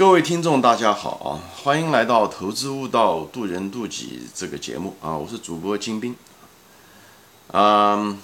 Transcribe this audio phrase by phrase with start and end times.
[0.00, 1.28] 各位听众，大家好啊！
[1.62, 5.14] 欢迎来到《投资悟道，渡人渡己》这个节目啊！
[5.14, 6.16] 我是主播金兵。
[7.48, 8.18] 嗯，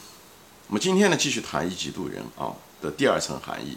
[0.68, 3.76] 我们今天呢继续谈一己渡人啊的第二层含义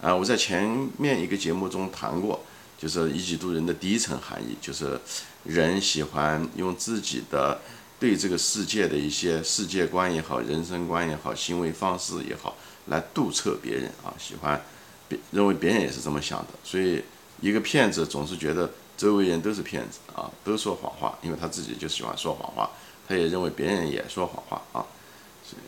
[0.00, 0.14] 啊！
[0.14, 2.38] 我在前面一个节目中谈过，
[2.78, 5.00] 就是一己渡人的第一层含义，就是
[5.42, 7.60] 人喜欢用自己的
[7.98, 12.54] 对这个世界的一些世界观也好、人生观也好、行为方式也好，
[12.86, 14.64] 来度测别人啊，喜欢
[15.08, 17.02] 别认为别人也是这么想的，所以。
[17.40, 22.70] 一个骗子总是觉得周围人都是骗子啊，都说谎话，因为他自己就喜欢说谎话，
[23.08, 24.84] 他也认为别人也说谎话啊，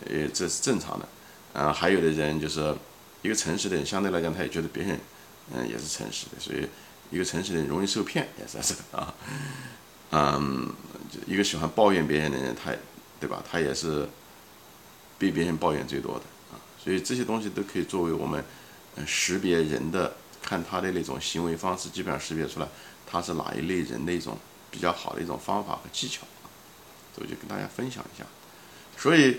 [0.06, 1.08] 呃，这是正常的。
[1.54, 2.74] 啊，还有的人就是
[3.22, 4.98] 一个诚实的人，相对来讲他也觉得别人
[5.54, 6.68] 嗯也是诚实的，所以
[7.10, 9.14] 一个诚实的人容易受骗，也算是啊。
[10.12, 10.70] 嗯，
[11.26, 12.70] 一个喜欢抱怨别人的人，他
[13.18, 13.42] 对吧？
[13.50, 14.06] 他也是
[15.18, 16.20] 被别人抱怨最多的
[16.52, 18.44] 啊，所以这些东西都可以作为我们
[19.06, 20.16] 识别人的。
[20.42, 22.68] 看他的那种行为方式，基本上识别出来
[23.06, 24.36] 他是哪一类人的一种
[24.70, 26.22] 比较好的一种方法和技巧，
[27.16, 28.24] 这我就跟大家分享一下。
[28.98, 29.38] 所以，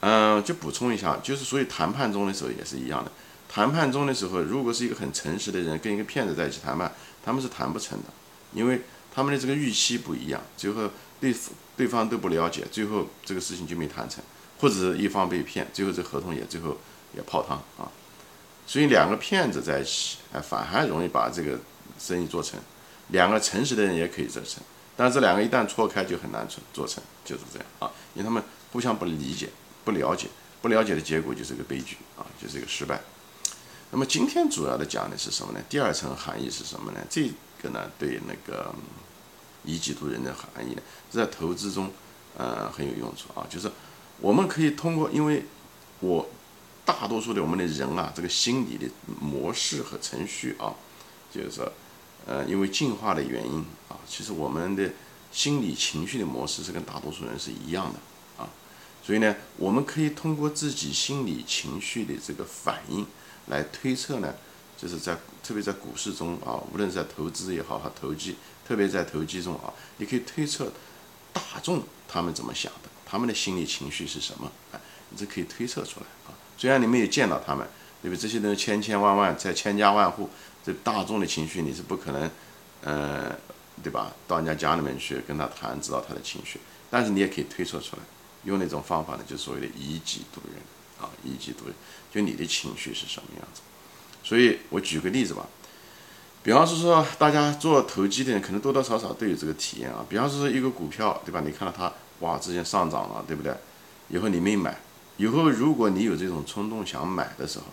[0.00, 3.10] 嗯，就补充一下，就是所以谈判中的时候也是一样的。
[3.48, 6.90] 谈判中的时候，如果是一个很诚实的人跟一个骗子在一起谈判，
[7.24, 8.04] 他们是谈不成的，
[8.52, 8.80] 因为
[9.14, 11.34] 他们的这个预期不一样，最后对
[11.76, 14.24] 对方都不了解，最后这个事情就没谈成，
[14.58, 16.78] 或者是一方被骗，最后这合同也最后
[17.14, 17.90] 也泡汤啊。
[18.64, 21.58] 所以两个骗子在一起，哎，反而容易把这个
[21.98, 22.58] 生意做成；
[23.08, 24.62] 两个诚实的人也可以做成，
[24.96, 29.50] 但是这两个一旦错开，就很难成做成，就是这样啊，因为他们互相不理解、
[29.84, 30.28] 不了解，
[30.62, 33.00] 不了解的结果就是个悲剧啊，就是一个失败。
[33.90, 35.60] 那么今天主要的讲的是什么呢？
[35.68, 37.00] 第二层含义是什么呢？
[37.10, 37.30] 这
[37.62, 38.72] 个呢，对那个
[39.64, 41.90] 一己度人的含义呢，在投资中，
[42.38, 43.70] 呃，很有用处啊，就是
[44.20, 45.44] 我们可以通过，因为
[46.00, 46.26] 我。
[46.84, 48.86] 大多数的我们的人啊，这个心理的
[49.20, 50.74] 模式和程序啊，
[51.32, 51.72] 就是说，
[52.26, 54.90] 呃，因为进化的原因啊，其实我们的
[55.30, 57.98] 心理情绪的模式是跟大多数人是一样的
[58.42, 58.50] 啊，
[59.04, 63.06] 所以呢，我们可以通过自己心理情绪的这个反应
[63.46, 64.34] 来推测呢，
[64.76, 68.34] 就是在特别在股市中啊，无论是在投资也好和投机，
[68.66, 70.72] 特别在投机中啊，你可以推测
[71.32, 74.80] 大众他们怎么想的，他们的心理情绪是什么，哎，
[75.10, 76.34] 你这可以推测出来啊。
[76.62, 77.66] 虽然你没有见到他们，
[78.00, 78.20] 对不对？
[78.22, 80.30] 这些人千千万万，在千家万户，
[80.64, 82.30] 这大众的情绪你是不可能，
[82.82, 83.34] 呃，
[83.82, 84.12] 对吧？
[84.28, 86.60] 到人家家里面去跟他谈，知道他的情绪。
[86.88, 88.02] 但是你也可以推测出来，
[88.44, 90.62] 用那种方法呢，就所谓的以己度人
[91.00, 91.74] 啊，以己度人，
[92.12, 93.60] 就你的情绪是什么样子。
[94.22, 95.44] 所以我举个例子吧，
[96.44, 100.06] 比方是说，大家做投机的人，可能多多少少都有这个体验啊。
[100.08, 101.42] 比方说一个股票，对吧？
[101.44, 103.52] 你看到它哇，之前上涨了，对不对？
[104.10, 104.78] 以后你没买。
[105.18, 107.66] 以后如果你有这种冲动想买的时候，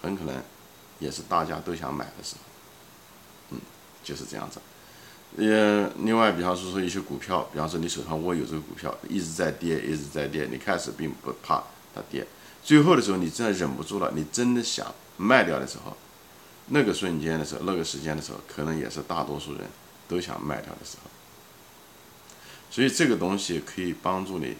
[0.00, 0.42] 很可能
[0.98, 2.40] 也是大家都想买的时候，
[3.50, 3.60] 嗯，
[4.02, 4.60] 就是这样子。
[5.36, 11.62] 呃，另外，比方说说一些股票，比方说你手上握有这个股票，一直在跌，一直在跌，你开始并不怕
[11.94, 12.26] 它跌，
[12.62, 15.96] 最后的时候你真的忍不住了，你真的想卖掉的时候，
[16.66, 19.62] 那个瞬间的时候，那个时间的时候，可能也是大多数人
[20.06, 21.10] 都想卖掉的时候。
[22.70, 24.56] 所以这个东西可以帮助你。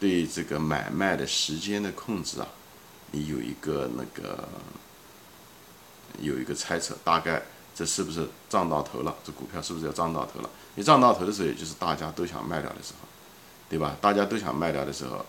[0.00, 2.46] 对这个买卖的时间的控制啊，
[3.12, 4.48] 你有一个那个
[6.20, 7.42] 有一个猜测，大概
[7.74, 9.14] 这是不是涨到头了？
[9.24, 10.50] 这股票是不是要涨到头了？
[10.74, 13.08] 你涨到头的时候，也就是大家都想卖掉的时候，
[13.68, 13.96] 对吧？
[14.00, 15.24] 大家都想卖掉的时候，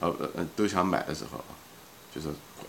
[0.00, 1.42] 呃呃呃，都想买的时候，
[2.14, 2.28] 就是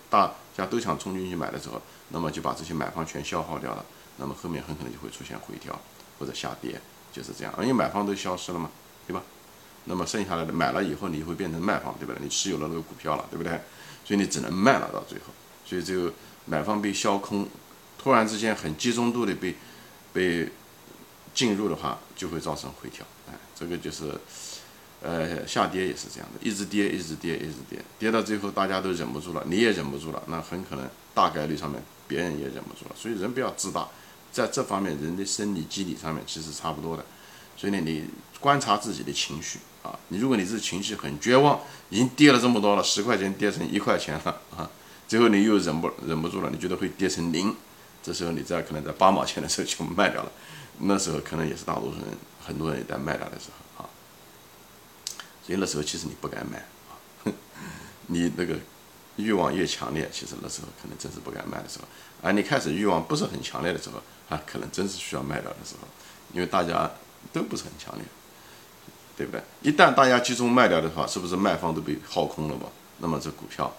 [0.09, 3.85] 大家都想冲进去买的时候，那么就把这些买方全消耗掉了，
[4.17, 5.77] 那么后面很可能就会出现回调
[6.19, 6.79] 或者下跌，
[7.11, 8.69] 就是这样，因为买方都消失了嘛，
[9.06, 9.22] 对吧？
[9.88, 12.22] 那么剩下来的买了以后，你会变成卖方，对不对？
[12.22, 13.59] 你持有了那个股票了，对不对？
[14.06, 15.25] 所以你只能卖了到最后，
[15.66, 16.14] 所以这个
[16.46, 17.48] 买方被销空，
[17.98, 19.56] 突然之间很集中度的被
[20.14, 20.50] 被
[21.34, 23.06] 进入的话，就会造成回调。
[23.28, 24.12] 哎，这个就是
[25.02, 32.95] 呃下跌也是这样的，一直跌，一直跌，一直跌，跌到最后大家都忍不住了，你也忍不住了，那很可能大概率上面别人也忍不住了。
[32.95, 33.88] 所以人不要自大，
[34.31, 37.06] 在这方面人的生理机理上面其实差不多的。
[37.57, 38.06] 所以呢，你
[38.40, 39.60] 观察自己的情绪。
[39.88, 41.57] 啊，你如果你是情绪很绝望，
[41.89, 44.69] 已经跌了这么多了，十块钱跌成一块钱了啊，
[45.07, 47.56] 最后你又忍不忍不住了，你觉得会跌成零，
[48.04, 50.31] 这时候你再可能在八毛钱的时候就卖掉了，
[50.80, 53.89] 那时候可能也是大多数人很多人也在卖掉的时候啊，
[55.45, 56.57] 所以那时候其实你不该卖
[56.90, 57.31] 啊，
[58.07, 58.57] 你那个
[59.16, 61.86] 欲望越强烈，其实那时候可能真是不该卖的时候，
[62.22, 65.88] 而你开始欲望不是很强烈的时候啊，可能真是需要卖掉的时候，
[66.33, 66.92] 因为大家
[67.31, 68.04] 都不是很强烈。
[69.18, 69.42] 对不对？
[69.64, 72.68] 一旦大家集中卖掉的话，是不是卖方都被耗空了嘛？
[73.00, 73.75] 那么这股票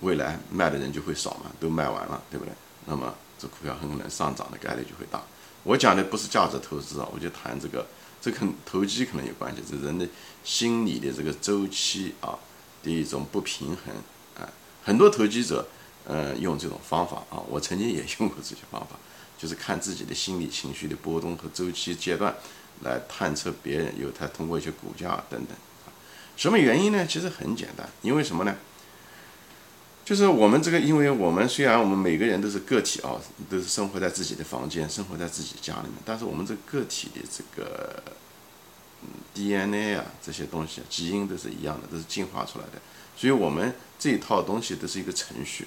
[0.00, 1.50] 未来卖的人就会少嘛？
[1.58, 2.54] 都卖完了，对不对？
[2.86, 5.20] 那么这股票很可能上涨的概率就会大。
[5.64, 7.84] 我讲的不是价值投资啊，我就谈这个，
[8.20, 10.06] 这跟投机可能有关系，这人的
[10.44, 12.38] 心理的这个周期啊
[12.82, 13.94] 的一种不平衡
[14.40, 14.48] 啊。
[14.84, 15.66] 很多投机者，
[16.04, 18.96] 呃，用这种方法啊，我曾经也用过这些方法，
[19.36, 22.34] 就是看自己的心理情绪的波动和周期阶段，
[22.82, 25.56] 来探测别人，有他通过一些股价等等。
[26.36, 27.06] 什么原因呢？
[27.06, 28.56] 其实很简单，因为什么呢？
[30.04, 33.20] 就是我们这个，因为我们虽然我们每个人都是个体啊，
[33.50, 38.02] 都是生活在自己的房间，生活在自己家里面，但是我们这个个体的这个
[39.34, 42.80] DNA 啊这些东西，基因都是一样的，都是进化出来的。
[43.16, 45.66] 所以，我们这一套东西都是一个程序，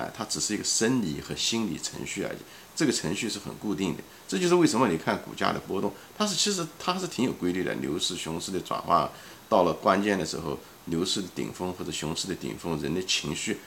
[0.00, 2.38] 哎，它只是一个生理和心理程序而已。
[2.74, 4.02] 这个程序是很固定的。
[4.26, 7.74] 这就是为什么你看股价的波动，它是其实它是挺有规律的。
[7.74, 9.10] 牛市、熊市的转化，
[9.50, 13.58] 到了关键的时候，牛市的顶峰或者熊市的顶峰，人的情绪。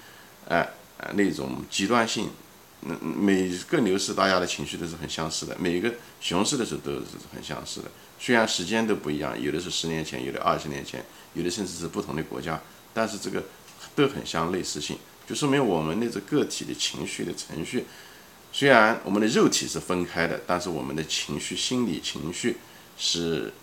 [0.47, 0.67] 哎，
[1.13, 2.29] 那种极端性，
[2.81, 7.91] 嗯，每个牛市大家的情绪都是很相似的，每个熊市的时候都是很相似的。
[8.19, 12.59] 虽然时间都不一样，有的是十年前，有的二十年前，有的甚至是不同的国家，
[12.93, 13.43] 但是这个
[13.95, 14.97] 都很相类似性，
[15.27, 17.85] 就说明我们的这个体的情绪的程序，
[18.51, 22.57] 虽然我们的肉体是分开的，但是我们的情绪、心理情绪
[22.97, 23.53] 是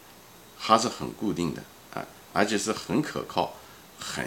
[0.56, 1.62] 还是很固定的
[1.94, 3.54] 啊，而且是很可靠、
[3.98, 4.24] 很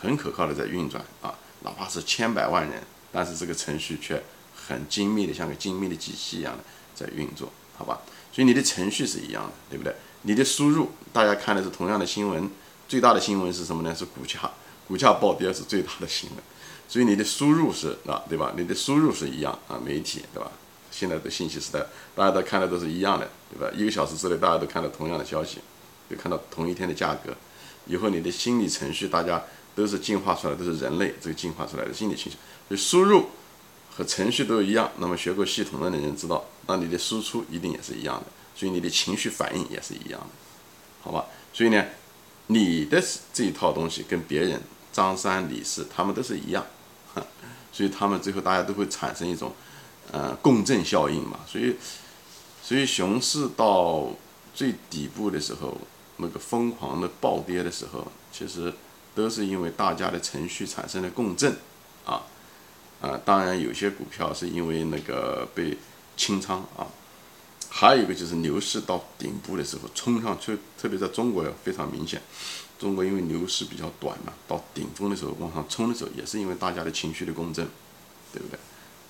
[0.00, 1.34] 很可靠的在运转啊。
[1.62, 4.22] 哪怕是千百万人，但是这个程序却
[4.54, 6.62] 很精密的，像个精密的机器一样的
[6.94, 8.00] 在运作，好吧？
[8.32, 9.92] 所以你的程序是一样的，对不对？
[10.22, 12.48] 你的输入，大家看的是同样的新闻，
[12.86, 13.92] 最大的新闻是什么呢？
[13.92, 14.38] 是股价，
[14.86, 16.38] 股价暴跌是最大的新闻。
[16.88, 18.54] 所以你的输入是啊，对吧？
[18.56, 20.50] 你的输入是一样啊，媒体，对吧？
[20.90, 21.84] 现在的信息时代，
[22.16, 23.70] 大家都看的都是一样的，对吧？
[23.76, 25.58] 一个小时之内，大家都看到同样的消息，
[26.10, 27.36] 就看到同一天的价格。
[27.86, 29.44] 以后你的心理程序，大家。
[29.78, 32.36] 都是进化出来，都是人类这个进化出来的心理情绪，
[32.68, 33.26] 就输入
[33.94, 34.90] 和程序都一样。
[34.98, 38.26] 那么学过系统的人知道，那你的输出一定也是一样的，
[38.56, 40.26] 所以你的情绪反应也是一样的，
[41.00, 41.26] 好吧？
[41.52, 41.84] 所以呢，
[42.48, 43.00] 你的
[43.32, 44.60] 这一套东西跟别人
[44.92, 46.66] 张三李四他们都是一样，
[47.72, 49.52] 所以他们最后大家都会产生一种
[50.12, 51.40] 呃共振效应嘛。
[51.46, 51.76] 所以，
[52.62, 54.08] 所以熊市到
[54.54, 55.76] 最底部的时候，
[56.16, 58.72] 那个疯狂的暴跌的时候，其实。
[59.14, 61.56] 都是因为大家的程序产生了共振，
[62.04, 62.22] 啊，
[63.00, 65.76] 啊，当然有些股票是因为那个被
[66.16, 66.86] 清仓啊，
[67.80, 72.20] 还有一个就是牛市到顶部的时候冲上去，特别在中国要非常明显。
[72.76, 77.64] 中国因为牛市比较短嘛，到顶峰的时候往上冲的时候，也是因为大家的情绪的共振，
[78.32, 78.58] 对不对？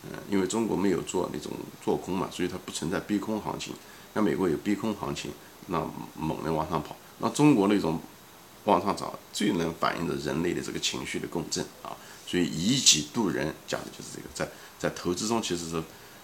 [0.03, 3.73] 嗯，因为中国没有做那种做空嘛，所以它不存在逼空行情。
[4.13, 5.31] 那美国有逼空行情，
[5.69, 5.83] 那
[6.15, 6.95] 猛的往上跑。
[7.21, 7.99] 那中国那种。
[8.65, 14.47] 往上涨最能反映着人类的这个情绪的共振啊，所以以己度人讲的就是这个，在
[14.79, 15.77] 在投资中其实是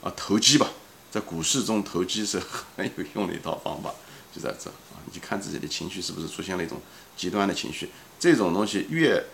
[0.02, 0.68] 啊投机吧，
[1.14, 2.40] 在股市中投机是
[2.76, 3.94] 很有用的一套方法，
[4.34, 6.80] 就在这啊，你看自己的情绪是不是出现了一种
[7.16, 7.88] 极端的情绪，
[8.18, 9.24] 这种东西越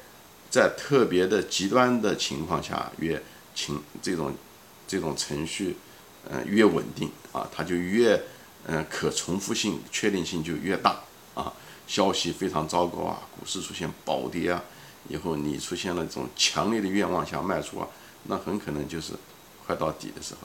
[0.50, 3.22] 在特别的极端的情况下越
[3.54, 4.34] 情这种
[4.86, 5.74] 这种程序
[6.28, 8.22] 嗯越稳定啊，它就越
[8.66, 11.00] 嗯可重复性确定性就越大
[11.32, 11.50] 啊。
[11.86, 14.62] 消息非常糟糕啊，股市出现暴跌啊，
[15.08, 17.88] 以后你出现了这种强烈的愿望想卖出啊，
[18.24, 19.14] 那很可能就是
[19.64, 20.40] 快到底的时候，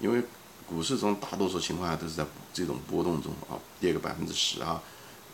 [0.00, 0.20] 因为
[0.66, 4.82] 股市中大多数情况下都是在这种波动中啊，跌个百分之十啊，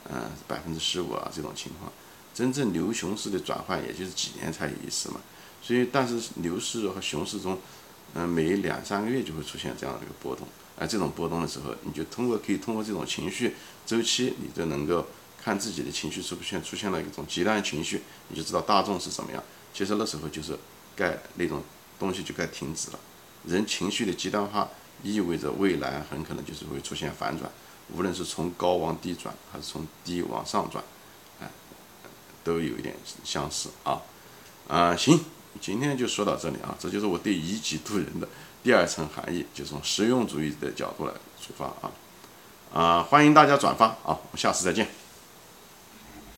[0.09, 1.93] 嗯，百分之十五啊这种情况，
[2.35, 5.21] 真正牛熊市的转换也就是几年才有一次嘛，
[5.63, 7.59] 所以但是牛市和熊市中，
[8.15, 10.47] 嗯，每两三个月就会出现这样的一个波动，
[10.79, 13.55] 而这种波动的时候，你就通过可以通过这种情绪
[13.87, 15.07] 周期，你就能够。
[15.43, 19.43] 看自己的情绪出现出现了一种极端情绪，你就知道大众是什么样。
[19.73, 20.55] 其实那时候就是
[20.95, 21.63] 该那种
[21.99, 23.01] 东西就该停止了。
[23.47, 24.69] 人情绪的极端化
[25.03, 27.51] 意味着未来很可能就是会出现反转，
[27.95, 30.83] 无论是从高往低转，还是从低往上转，
[31.41, 31.49] 哎，
[32.45, 34.01] 都有一点相似啊。
[34.69, 35.19] 啊，行，
[35.61, 36.77] 今天就说到这里啊。
[36.79, 38.29] 这就是我对以己度人的
[38.63, 41.91] 第二层含义，就从实用主义的角度来出发啊。
[42.73, 45.00] 啊，欢迎大家转发啊，我们下次再见。